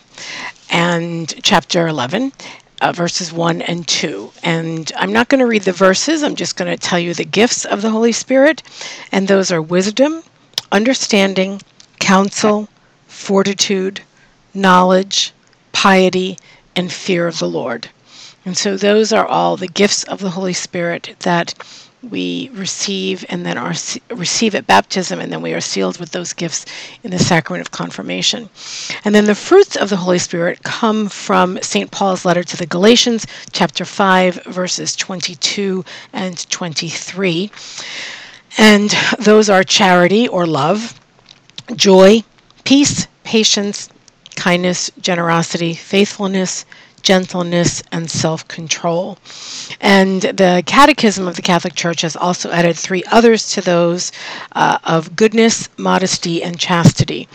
and 0.68 1.34
chapter 1.42 1.88
11. 1.88 2.32
Uh, 2.82 2.92
verses 2.92 3.30
1 3.30 3.60
and 3.60 3.86
2. 3.86 4.32
And 4.42 4.90
I'm 4.96 5.12
not 5.12 5.28
going 5.28 5.40
to 5.40 5.46
read 5.46 5.64
the 5.64 5.72
verses, 5.72 6.22
I'm 6.22 6.34
just 6.34 6.56
going 6.56 6.70
to 6.70 6.78
tell 6.78 6.98
you 6.98 7.12
the 7.12 7.26
gifts 7.26 7.66
of 7.66 7.82
the 7.82 7.90
Holy 7.90 8.12
Spirit. 8.12 8.62
And 9.12 9.28
those 9.28 9.52
are 9.52 9.60
wisdom, 9.60 10.22
understanding, 10.72 11.60
counsel, 11.98 12.70
fortitude, 13.06 14.00
knowledge, 14.54 15.34
piety, 15.72 16.38
and 16.74 16.90
fear 16.90 17.26
of 17.26 17.38
the 17.38 17.48
Lord. 17.48 17.90
And 18.46 18.56
so 18.56 18.78
those 18.78 19.12
are 19.12 19.26
all 19.26 19.58
the 19.58 19.68
gifts 19.68 20.04
of 20.04 20.20
the 20.20 20.30
Holy 20.30 20.54
Spirit 20.54 21.16
that 21.20 21.52
we 22.08 22.50
receive 22.54 23.24
and 23.28 23.44
then 23.44 23.58
are 23.58 23.74
receive 24.10 24.54
at 24.54 24.66
baptism 24.66 25.20
and 25.20 25.30
then 25.30 25.42
we 25.42 25.52
are 25.52 25.60
sealed 25.60 25.98
with 25.98 26.10
those 26.12 26.32
gifts 26.32 26.64
in 27.02 27.10
the 27.10 27.18
sacrament 27.18 27.60
of 27.60 27.70
confirmation. 27.70 28.48
And 29.04 29.14
then 29.14 29.26
the 29.26 29.34
fruits 29.34 29.76
of 29.76 29.90
the 29.90 29.96
holy 29.96 30.18
spirit 30.18 30.62
come 30.62 31.08
from 31.08 31.58
st 31.62 31.90
paul's 31.90 32.24
letter 32.24 32.42
to 32.42 32.56
the 32.56 32.66
galatians 32.66 33.26
chapter 33.52 33.84
5 33.84 34.44
verses 34.44 34.96
22 34.96 35.84
and 36.12 36.48
23 36.50 37.50
and 38.58 38.90
those 39.18 39.50
are 39.50 39.62
charity 39.62 40.26
or 40.28 40.46
love 40.46 40.98
joy 41.74 42.22
peace 42.64 43.06
patience 43.24 43.88
kindness 44.36 44.90
generosity 45.00 45.74
faithfulness 45.74 46.64
gentleness, 47.02 47.82
and 47.92 48.10
self 48.10 48.46
control. 48.48 49.18
And 49.80 50.22
the 50.22 50.62
Catechism 50.66 51.26
of 51.26 51.36
the 51.36 51.42
Catholic 51.42 51.74
Church 51.74 52.02
has 52.02 52.16
also 52.16 52.50
added 52.50 52.76
three 52.76 53.04
others 53.10 53.50
to 53.52 53.60
those 53.60 54.12
uh, 54.52 54.78
of 54.84 55.16
goodness, 55.16 55.68
modesty, 55.76 56.42
and 56.42 56.58
chastity. 56.58 57.28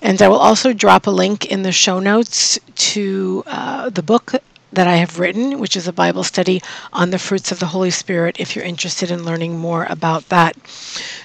And 0.00 0.20
I 0.20 0.28
will 0.28 0.38
also 0.38 0.72
drop 0.72 1.06
a 1.06 1.10
link 1.10 1.46
in 1.46 1.62
the 1.62 1.72
show 1.72 1.98
notes 1.98 2.58
to 2.92 3.44
uh, 3.46 3.90
the 3.90 4.02
book 4.02 4.34
that 4.72 4.86
I 4.86 4.96
have 4.96 5.18
written, 5.18 5.58
which 5.58 5.76
is 5.76 5.86
a 5.86 5.92
Bible 5.92 6.24
study 6.24 6.62
on 6.92 7.10
the 7.10 7.18
fruits 7.18 7.52
of 7.52 7.60
the 7.60 7.66
Holy 7.66 7.90
Spirit, 7.90 8.36
if 8.38 8.56
you're 8.56 8.64
interested 8.64 9.10
in 9.10 9.24
learning 9.24 9.58
more 9.58 9.86
about 9.88 10.28
that. 10.30 10.56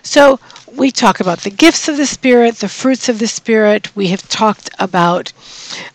So, 0.04 0.40
we 0.76 0.92
talk 0.92 1.20
about 1.20 1.40
the 1.40 1.50
gifts 1.50 1.88
of 1.88 1.98
the 1.98 2.06
Spirit, 2.06 2.58
the 2.58 2.68
fruits 2.68 3.08
of 3.08 3.20
the 3.20 3.28
Spirit. 3.28 3.96
We 3.96 4.08
have 4.10 4.28
talked 4.28 4.70
about 4.78 5.32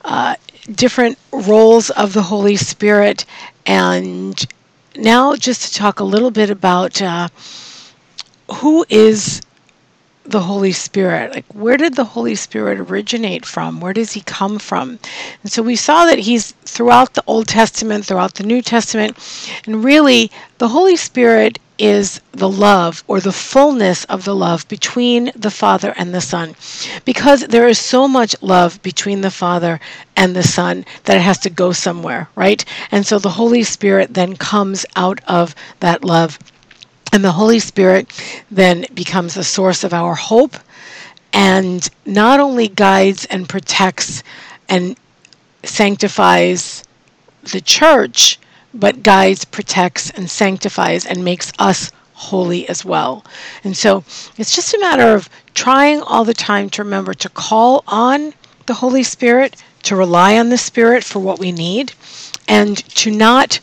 uh, 0.02 0.37
different 0.71 1.19
roles 1.33 1.90
of 1.90 2.12
the 2.12 2.23
Holy 2.23 2.57
Spirit. 2.57 3.25
And 3.66 4.45
now, 4.97 5.37
just 5.37 5.62
to 5.62 5.75
talk 5.78 6.00
a 6.00 6.04
little 6.04 6.31
bit 6.31 6.50
about 6.50 7.00
uh, 7.00 7.28
who 8.57 8.85
is 8.88 9.40
the 10.25 10.41
Holy 10.41 10.73
Spirit. 10.73 11.35
Like, 11.35 11.47
where 11.52 11.76
did 11.76 11.95
the 11.95 12.05
Holy 12.05 12.35
Spirit 12.35 12.79
originate 12.79 13.45
from? 13.45 13.81
Where 13.81 13.93
does 13.93 14.12
he 14.12 14.21
come 14.21 14.59
from? 14.59 14.99
And 15.43 15.50
so 15.50 15.62
we 15.62 15.76
saw 15.76 16.07
that 16.07 16.21
he's 16.21 16.52
throughout 16.64 17.14
the 17.14 17.25
Old 17.26 17.49
Testament, 17.49 18.07
throughout 18.07 18.35
the 18.35 18.45
New 18.45 18.62
Testament, 18.62 19.17
and 19.67 19.85
really 19.85 20.31
the 20.59 20.69
Holy 20.69 20.97
Spirit 20.97 21.59
is 21.79 22.21
the 22.31 22.49
love 22.49 23.02
or 23.09 23.19
the 23.19 23.33
fullness 23.33 24.05
of 24.05 24.25
the 24.25 24.35
love 24.35 24.69
between 24.69 25.33
the 25.35 25.50
Father 25.50 25.93
and 25.97 26.14
the 26.14 26.21
Son. 26.21 26.55
Because 27.05 27.41
there 27.41 27.67
is 27.67 27.79
so 27.79 28.07
much 28.07 28.37
love 28.41 28.81
between 28.83 29.23
the 29.23 29.31
Father 29.31 29.81
and 30.14 30.37
the 30.37 30.45
Son 30.45 30.85
that 31.05 31.17
it 31.17 31.23
has 31.23 31.38
to 31.38 31.50
go 31.50 31.73
somewhere, 31.73 32.29
right? 32.37 32.64
And 32.93 33.05
so 33.05 33.19
the 33.19 33.31
Holy 33.31 33.64
Spirit 33.64 34.14
then 34.14 34.37
comes 34.37 34.87
out 34.95 35.21
of 35.26 35.57
that 35.81 36.05
love. 36.05 36.38
And 37.12 37.23
the 37.23 37.33
Holy 37.33 37.59
Spirit 37.59 38.09
then 38.50 38.87
becomes 38.95 39.35
the 39.35 39.45
source 39.45 39.85
of 39.85 39.92
our 39.92 40.14
hope 40.14 40.57
and 41.33 41.88
not 42.07 42.40
only 42.40 42.69
guides 42.69 43.25
and 43.26 43.49
protects 43.49 44.23
and 44.69 44.97
sanctifies 45.62 46.85
the 47.52 47.61
church, 47.61 48.38
but 48.75 49.02
guides, 49.02 49.45
protects, 49.45 50.11
and 50.11 50.31
sanctifies 50.31 51.04
and 51.04 51.25
makes 51.25 51.52
us 51.59 51.92
holy 52.14 52.69
as 52.69 52.85
well. 52.85 53.25
And 53.64 53.76
so 53.76 54.04
it's 54.38 54.54
just 54.54 54.75
a 54.75 54.78
matter 54.78 55.14
of 55.14 55.28
trying 55.54 56.00
all 56.02 56.25
the 56.25 56.35
time 56.35 56.71
to 56.71 56.83
remember 56.83 57.14
to 57.14 57.28
call 57.28 57.85
on 57.87 58.33
the 58.66 58.75
Holy 58.75 59.02
Spirit, 59.02 59.57
to 59.83 59.97
rely 59.97 60.38
on 60.38 60.49
the 60.49 60.59
Spirit 60.59 61.04
for 61.04 61.19
what 61.19 61.38
we 61.38 61.52
need, 61.52 61.92
and 62.49 62.78
to 62.95 63.11
not 63.11 63.59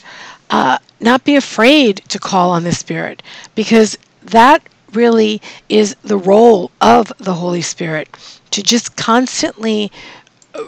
uh, 0.49 0.77
not 0.99 1.23
be 1.23 1.35
afraid 1.35 1.97
to 2.09 2.19
call 2.19 2.51
on 2.51 2.63
the 2.63 2.71
Spirit, 2.71 3.23
because 3.55 3.97
that 4.23 4.61
really 4.93 5.41
is 5.69 5.95
the 6.01 6.17
role 6.17 6.71
of 6.81 7.11
the 7.19 7.33
Holy 7.33 7.61
Spirit 7.61 8.09
to 8.51 8.63
just 8.63 8.95
constantly 8.95 9.91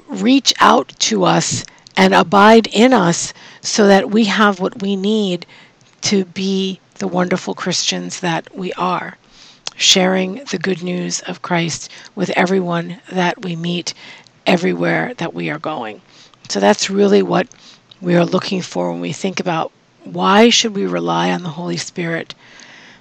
reach 0.08 0.54
out 0.60 0.90
to 1.00 1.24
us 1.24 1.66
and 1.98 2.14
abide 2.14 2.68
in 2.68 2.94
us 2.94 3.34
so 3.62 3.88
that 3.88 4.10
we 4.10 4.26
have 4.26 4.60
what 4.60 4.82
we 4.82 4.96
need 4.96 5.46
to 6.02 6.26
be 6.26 6.80
the 6.96 7.08
wonderful 7.08 7.54
Christians 7.54 8.20
that 8.20 8.56
we 8.56 8.72
are, 8.74 9.18
sharing 9.76 10.44
the 10.46 10.60
good 10.60 10.84
news 10.84 11.20
of 11.22 11.42
Christ 11.42 11.92
with 12.16 12.30
everyone 12.32 13.02
that 13.12 13.44
we 13.44 13.56
meet 13.56 13.94
everywhere 14.46 15.14
that 15.16 15.34
we 15.34 15.50
are 15.50 15.60
going. 15.60 16.02
So 16.50 16.60
that's 16.60 16.90
really 16.90 17.24
what 17.24 17.48
we 18.02 18.16
are 18.16 18.26
looking 18.26 18.62
for 18.64 18.92
when 18.92 19.00
we 19.00 19.14
think 19.14 19.40
about 19.40 19.72
why 20.04 20.50
should 20.50 20.76
we 20.76 20.86
rely 20.88 21.32
on 21.32 21.44
the 21.44 21.50
Holy 21.50 21.78
Spirit? 21.78 22.34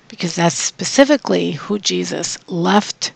Because 0.09 0.35
that's 0.35 0.57
specifically 0.57 1.53
who 1.53 1.79
Jesus 1.79 2.37
left 2.47 3.13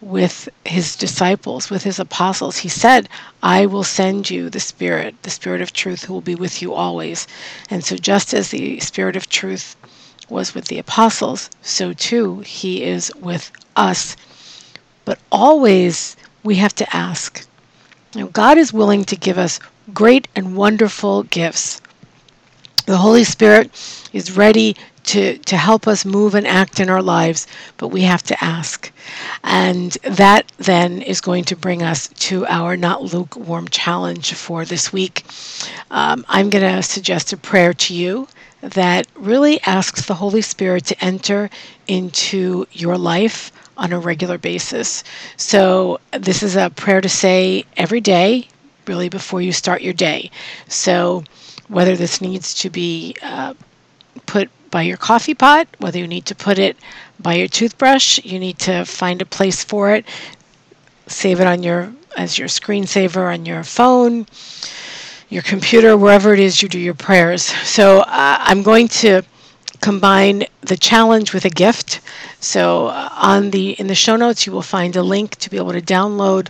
with 0.00 0.48
his 0.64 0.94
disciples, 0.94 1.70
with 1.70 1.82
his 1.82 1.98
apostles. 1.98 2.58
He 2.58 2.68
said, 2.68 3.08
I 3.42 3.66
will 3.66 3.82
send 3.82 4.30
you 4.30 4.48
the 4.48 4.60
Spirit, 4.60 5.20
the 5.24 5.30
Spirit 5.30 5.60
of 5.60 5.72
truth, 5.72 6.04
who 6.04 6.12
will 6.12 6.20
be 6.20 6.36
with 6.36 6.62
you 6.62 6.72
always. 6.72 7.26
And 7.68 7.84
so, 7.84 7.96
just 7.96 8.32
as 8.32 8.50
the 8.50 8.78
Spirit 8.78 9.16
of 9.16 9.28
truth 9.28 9.74
was 10.28 10.54
with 10.54 10.66
the 10.66 10.78
apostles, 10.78 11.50
so 11.62 11.92
too 11.92 12.40
he 12.40 12.84
is 12.84 13.12
with 13.16 13.50
us. 13.74 14.16
But 15.04 15.18
always 15.32 16.16
we 16.44 16.56
have 16.56 16.74
to 16.76 16.96
ask. 16.96 17.44
You 18.14 18.22
know, 18.22 18.26
God 18.28 18.58
is 18.58 18.72
willing 18.72 19.04
to 19.06 19.16
give 19.16 19.38
us 19.38 19.58
great 19.92 20.28
and 20.34 20.56
wonderful 20.56 21.22
gifts. 21.24 21.80
The 22.86 22.96
Holy 22.98 23.24
Spirit 23.24 23.70
is 24.12 24.36
ready 24.36 24.76
to, 25.04 25.38
to 25.38 25.56
help 25.56 25.86
us 25.86 26.04
move 26.04 26.34
and 26.34 26.46
act 26.46 26.80
in 26.80 26.90
our 26.90 27.02
lives, 27.02 27.46
but 27.76 27.88
we 27.88 28.02
have 28.02 28.22
to 28.24 28.44
ask. 28.44 28.90
And 29.44 29.92
that 30.02 30.50
then 30.58 31.00
is 31.02 31.20
going 31.20 31.44
to 31.44 31.56
bring 31.56 31.82
us 31.82 32.08
to 32.08 32.46
our 32.46 32.76
not 32.76 33.02
lukewarm 33.02 33.68
challenge 33.68 34.34
for 34.34 34.64
this 34.64 34.92
week. 34.92 35.24
Um, 35.90 36.24
I'm 36.28 36.50
going 36.50 36.64
to 36.76 36.82
suggest 36.82 37.32
a 37.32 37.36
prayer 37.36 37.72
to 37.74 37.94
you 37.94 38.28
that 38.60 39.06
really 39.14 39.60
asks 39.62 40.06
the 40.06 40.14
Holy 40.14 40.42
Spirit 40.42 40.84
to 40.86 41.04
enter 41.04 41.50
into 41.86 42.66
your 42.72 42.98
life 42.98 43.52
on 43.76 43.92
a 43.92 43.98
regular 43.98 44.38
basis. 44.38 45.04
So, 45.36 46.00
this 46.12 46.42
is 46.42 46.56
a 46.56 46.70
prayer 46.70 47.00
to 47.00 47.08
say 47.08 47.64
every 47.76 48.00
day, 48.00 48.48
really 48.88 49.08
before 49.08 49.40
you 49.40 49.52
start 49.52 49.82
your 49.82 49.92
day. 49.92 50.30
So, 50.68 51.24
whether 51.68 51.96
this 51.96 52.20
needs 52.20 52.54
to 52.54 52.70
be 52.70 53.16
uh, 53.22 53.54
put 54.26 54.50
by 54.70 54.82
your 54.82 54.96
coffee 54.96 55.34
pot, 55.34 55.68
whether 55.78 55.98
you 55.98 56.06
need 56.06 56.26
to 56.26 56.34
put 56.34 56.58
it 56.58 56.76
by 57.18 57.34
your 57.34 57.48
toothbrush, 57.48 58.18
you 58.24 58.38
need 58.38 58.58
to 58.60 58.84
find 58.84 59.22
a 59.22 59.26
place 59.26 59.64
for 59.64 59.94
it. 59.94 60.04
Save 61.06 61.40
it 61.40 61.46
on 61.46 61.62
your 61.62 61.92
as 62.16 62.38
your 62.38 62.48
screensaver 62.48 63.32
on 63.32 63.44
your 63.44 63.62
phone, 63.62 64.26
your 65.28 65.42
computer, 65.42 65.96
wherever 65.96 66.32
it 66.32 66.40
is 66.40 66.62
you 66.62 66.68
do 66.68 66.78
your 66.78 66.94
prayers. 66.94 67.42
So 67.42 68.00
uh, 68.00 68.38
I'm 68.40 68.62
going 68.62 68.88
to 68.88 69.22
combine 69.80 70.44
the 70.62 70.76
challenge 70.76 71.34
with 71.34 71.44
a 71.44 71.50
gift. 71.50 72.00
So 72.40 72.88
uh, 72.88 73.10
on 73.12 73.50
the 73.50 73.72
in 73.72 73.86
the 73.86 73.94
show 73.94 74.16
notes, 74.16 74.46
you 74.46 74.52
will 74.52 74.62
find 74.62 74.96
a 74.96 75.02
link 75.02 75.36
to 75.36 75.50
be 75.50 75.56
able 75.56 75.72
to 75.72 75.82
download 75.82 76.48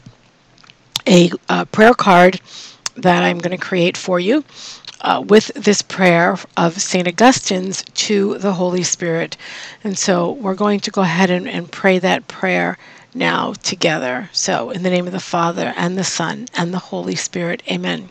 a 1.06 1.30
uh, 1.48 1.64
prayer 1.66 1.94
card 1.94 2.40
that 2.96 3.22
I'm 3.22 3.38
going 3.38 3.56
to 3.56 3.64
create 3.64 3.96
for 3.96 4.18
you 4.18 4.44
uh, 5.00 5.22
with 5.26 5.48
this 5.54 5.82
prayer 5.82 6.36
of 6.56 6.80
St. 6.80 7.06
Augustine's 7.06 7.84
to 7.94 8.38
the 8.38 8.52
Holy 8.52 8.82
Spirit. 8.82 9.36
And 9.84 9.96
so 9.96 10.32
we're 10.32 10.54
going 10.54 10.80
to 10.80 10.90
go 10.90 11.02
ahead 11.02 11.30
and, 11.30 11.48
and 11.48 11.70
pray 11.70 11.98
that 11.98 12.28
prayer 12.28 12.78
now 13.14 13.52
together. 13.62 14.28
So, 14.32 14.70
in 14.70 14.82
the 14.82 14.90
name 14.90 15.06
of 15.06 15.12
the 15.12 15.20
Father, 15.20 15.72
and 15.76 15.96
the 15.96 16.04
Son, 16.04 16.48
and 16.54 16.72
the 16.72 16.78
Holy 16.78 17.14
Spirit, 17.14 17.62
amen. 17.70 18.10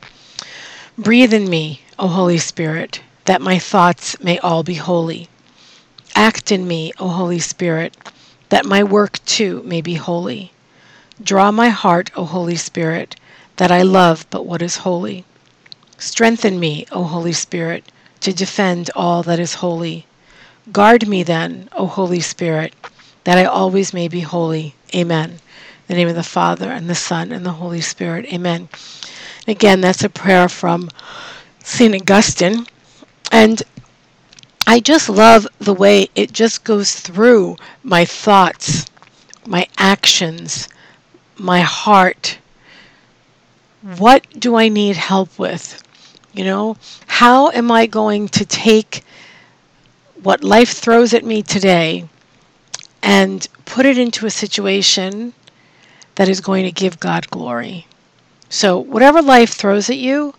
Breathe 0.97 1.33
in 1.33 1.49
me, 1.49 1.81
O 1.99 2.07
Holy 2.07 2.37
Spirit, 2.37 3.01
that 3.25 3.41
my 3.41 3.59
thoughts 3.59 4.19
may 4.21 4.39
all 4.39 4.63
be 4.63 4.75
holy. 4.75 5.27
Act 6.15 6.51
in 6.51 6.67
me, 6.67 6.93
O 6.99 7.09
Holy 7.09 7.39
Spirit, 7.39 7.95
that 8.49 8.65
my 8.65 8.83
work 8.83 9.23
too 9.25 9.61
may 9.63 9.81
be 9.81 9.95
holy. 9.95 10.51
Draw 11.23 11.51
my 11.51 11.69
heart, 11.69 12.11
O 12.17 12.25
Holy 12.25 12.57
Spirit, 12.57 13.15
that 13.55 13.71
I 13.71 13.83
love 13.83 14.25
but 14.29 14.45
what 14.45 14.61
is 14.61 14.77
holy. 14.77 15.23
Strengthen 15.97 16.59
me, 16.59 16.85
O 16.91 17.03
Holy 17.05 17.31
Spirit, 17.31 17.85
to 18.19 18.33
defend 18.33 18.89
all 18.95 19.23
that 19.23 19.39
is 19.39 19.55
holy. 19.55 20.07
Guard 20.73 21.07
me 21.07 21.23
then, 21.23 21.69
O 21.71 21.87
Holy 21.87 22.19
Spirit, 22.19 22.73
that 23.23 23.37
I 23.37 23.45
always 23.45 23.93
may 23.93 24.09
be 24.09 24.19
holy. 24.19 24.75
Amen. 24.93 25.29
In 25.29 25.39
the 25.87 25.93
name 25.93 26.09
of 26.09 26.15
the 26.15 26.23
Father, 26.23 26.69
and 26.69 26.89
the 26.89 26.95
Son, 26.95 27.31
and 27.31 27.45
the 27.45 27.51
Holy 27.63 27.79
Spirit. 27.79 28.25
Amen. 28.25 28.67
Again, 29.47 29.79
that's 29.79 30.03
a 30.03 30.09
prayer 30.09 30.49
from 30.49 30.89
St. 31.63 31.95
Augustine. 31.95 32.67
And 33.31 33.63
I 34.67 34.81
just 34.81 35.07
love 35.07 35.47
the 35.59 35.73
way 35.73 36.09
it 36.13 36.33
just 36.33 36.65
goes 36.65 36.93
through 36.93 37.55
my 37.83 38.03
thoughts, 38.03 38.85
my 39.45 39.65
actions, 39.77 40.67
my 41.37 41.61
heart. 41.61 42.37
What 43.97 44.25
do 44.37 44.55
I 44.55 44.69
need 44.69 44.95
help 44.95 45.37
with? 45.37 45.81
You 46.33 46.43
know, 46.43 46.77
how 47.07 47.49
am 47.51 47.71
I 47.71 47.85
going 47.85 48.27
to 48.29 48.45
take 48.45 49.03
what 50.21 50.43
life 50.43 50.71
throws 50.71 51.13
at 51.13 51.23
me 51.23 51.43
today 51.43 52.07
and 53.01 53.47
put 53.65 53.85
it 53.85 53.97
into 53.97 54.25
a 54.25 54.31
situation 54.31 55.33
that 56.15 56.27
is 56.27 56.41
going 56.41 56.65
to 56.65 56.71
give 56.71 56.99
God 56.99 57.29
glory? 57.29 57.87
So, 58.49 58.79
whatever 58.79 59.21
life 59.21 59.53
throws 59.53 59.89
at 59.89 59.97
you, 59.97 60.33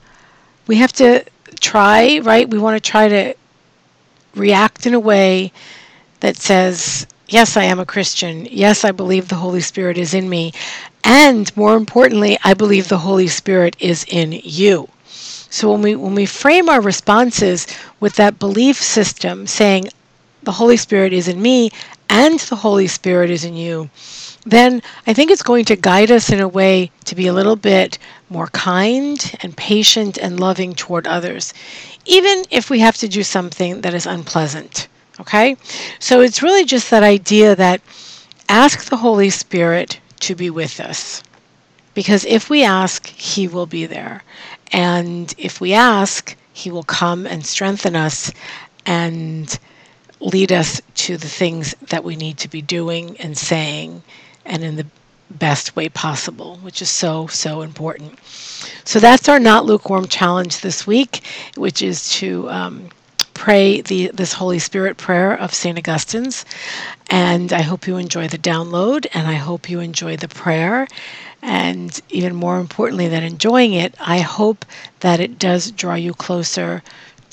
we 0.66 0.76
have 0.76 0.92
to 0.94 1.24
try, 1.60 2.18
right? 2.18 2.48
We 2.48 2.58
want 2.58 2.82
to 2.82 2.90
try 2.90 3.08
to 3.08 3.34
react 4.34 4.86
in 4.86 4.94
a 4.94 5.00
way 5.00 5.52
that 6.20 6.36
says, 6.36 7.06
Yes, 7.28 7.56
I 7.56 7.64
am 7.64 7.80
a 7.80 7.86
Christian. 7.86 8.46
Yes, 8.52 8.84
I 8.84 8.92
believe 8.92 9.26
the 9.26 9.34
Holy 9.34 9.60
Spirit 9.60 9.98
is 9.98 10.14
in 10.14 10.28
me. 10.28 10.52
And 11.02 11.54
more 11.56 11.76
importantly, 11.76 12.38
I 12.44 12.54
believe 12.54 12.86
the 12.86 12.98
Holy 12.98 13.26
Spirit 13.26 13.74
is 13.80 14.04
in 14.08 14.30
you. 14.44 14.88
So 15.50 15.72
when 15.72 15.82
we 15.82 15.96
when 15.96 16.14
we 16.14 16.26
frame 16.26 16.68
our 16.68 16.80
responses 16.80 17.66
with 17.98 18.14
that 18.14 18.38
belief 18.38 18.80
system 18.80 19.48
saying 19.48 19.88
the 20.44 20.52
Holy 20.52 20.76
Spirit 20.76 21.12
is 21.12 21.26
in 21.26 21.42
me 21.42 21.70
and 22.08 22.38
the 22.38 22.54
Holy 22.54 22.86
Spirit 22.86 23.30
is 23.30 23.44
in 23.44 23.56
you, 23.56 23.90
then 24.44 24.80
I 25.08 25.12
think 25.12 25.32
it's 25.32 25.42
going 25.42 25.64
to 25.64 25.74
guide 25.74 26.12
us 26.12 26.30
in 26.30 26.38
a 26.38 26.46
way 26.46 26.92
to 27.06 27.16
be 27.16 27.26
a 27.26 27.32
little 27.32 27.56
bit 27.56 27.98
more 28.30 28.46
kind 28.48 29.18
and 29.40 29.56
patient 29.56 30.16
and 30.16 30.38
loving 30.38 30.76
toward 30.76 31.08
others, 31.08 31.52
even 32.04 32.44
if 32.50 32.70
we 32.70 32.78
have 32.78 32.96
to 32.98 33.08
do 33.08 33.24
something 33.24 33.80
that 33.80 33.94
is 33.94 34.06
unpleasant. 34.06 34.86
Okay? 35.20 35.56
So 35.98 36.20
it's 36.20 36.42
really 36.42 36.64
just 36.64 36.90
that 36.90 37.02
idea 37.02 37.56
that 37.56 37.80
ask 38.48 38.84
the 38.84 38.96
Holy 38.96 39.30
Spirit 39.30 40.00
to 40.20 40.34
be 40.34 40.50
with 40.50 40.80
us. 40.80 41.22
Because 41.94 42.24
if 42.24 42.50
we 42.50 42.62
ask, 42.62 43.06
He 43.06 43.48
will 43.48 43.66
be 43.66 43.86
there. 43.86 44.22
And 44.72 45.34
if 45.38 45.60
we 45.60 45.72
ask, 45.72 46.36
He 46.52 46.70
will 46.70 46.82
come 46.82 47.26
and 47.26 47.44
strengthen 47.44 47.96
us 47.96 48.30
and 48.84 49.58
lead 50.20 50.52
us 50.52 50.80
to 50.94 51.16
the 51.16 51.28
things 51.28 51.74
that 51.88 52.04
we 52.04 52.16
need 52.16 52.38
to 52.38 52.48
be 52.48 52.62
doing 52.62 53.16
and 53.18 53.36
saying 53.36 54.02
and 54.44 54.62
in 54.62 54.76
the 54.76 54.86
best 55.30 55.74
way 55.74 55.88
possible, 55.88 56.56
which 56.62 56.80
is 56.80 56.88
so, 56.88 57.26
so 57.26 57.62
important. 57.62 58.18
So 58.84 59.00
that's 59.00 59.28
our 59.28 59.40
Not 59.40 59.66
Lukewarm 59.66 60.06
challenge 60.06 60.60
this 60.60 60.86
week, 60.86 61.22
which 61.56 61.82
is 61.82 62.10
to 62.14 62.48
um, 62.48 62.88
pray 63.36 63.82
the 63.82 64.10
this 64.14 64.32
Holy 64.32 64.58
Spirit 64.58 64.96
prayer 64.96 65.32
of 65.38 65.52
St. 65.52 65.78
Augustine's. 65.78 66.46
And 67.10 67.52
I 67.52 67.60
hope 67.60 67.86
you 67.86 67.98
enjoy 67.98 68.28
the 68.28 68.38
download 68.38 69.06
and 69.12 69.28
I 69.28 69.34
hope 69.34 69.68
you 69.68 69.80
enjoy 69.80 70.16
the 70.16 70.26
prayer. 70.28 70.88
And 71.42 72.00
even 72.08 72.34
more 72.34 72.58
importantly 72.58 73.08
than 73.08 73.22
enjoying 73.22 73.74
it, 73.74 73.94
I 74.00 74.20
hope 74.20 74.64
that 75.00 75.20
it 75.20 75.38
does 75.38 75.70
draw 75.70 75.94
you 75.94 76.14
closer 76.14 76.82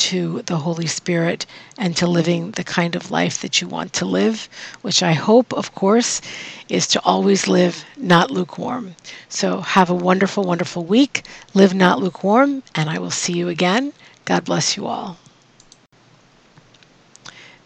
to 0.09 0.41
the 0.45 0.57
Holy 0.57 0.87
Spirit 0.87 1.45
and 1.77 1.95
to 1.95 2.05
living 2.05 2.51
the 2.51 2.63
kind 2.65 2.95
of 2.95 3.09
life 3.09 3.41
that 3.41 3.61
you 3.61 3.67
want 3.69 3.93
to 3.93 4.05
live, 4.05 4.49
which 4.81 5.01
I 5.01 5.13
hope, 5.13 5.53
of 5.53 5.73
course, 5.73 6.19
is 6.67 6.85
to 6.87 7.01
always 7.03 7.47
live 7.47 7.85
not 7.95 8.29
lukewarm. 8.29 8.95
So 9.29 9.61
have 9.61 9.89
a 9.89 9.95
wonderful, 9.95 10.43
wonderful 10.43 10.83
week. 10.83 11.23
Live 11.53 11.73
not 11.73 11.99
lukewarm, 11.99 12.61
and 12.75 12.89
I 12.89 12.99
will 12.99 13.11
see 13.11 13.33
you 13.33 13.47
again. 13.47 13.93
God 14.25 14.43
bless 14.43 14.75
you 14.75 14.85
all. 14.85 15.17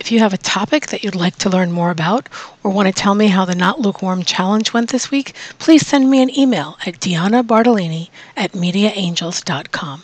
If 0.00 0.12
you 0.12 0.20
have 0.20 0.32
a 0.32 0.38
topic 0.38 0.86
that 0.88 1.02
you'd 1.02 1.14
like 1.14 1.36
to 1.38 1.50
learn 1.50 1.72
more 1.72 1.90
about 1.90 2.28
or 2.62 2.70
want 2.70 2.86
to 2.86 2.92
tell 2.92 3.14
me 3.14 3.26
how 3.26 3.44
the 3.44 3.54
Not 3.54 3.80
Lukewarm 3.80 4.22
Challenge 4.22 4.72
went 4.72 4.90
this 4.90 5.10
week, 5.10 5.34
please 5.58 5.86
send 5.86 6.10
me 6.10 6.22
an 6.22 6.36
email 6.38 6.78
at 6.86 7.00
Deanna 7.00 7.44
Bartolini 7.44 8.08
at 8.36 8.52
mediaangels.com. 8.52 10.02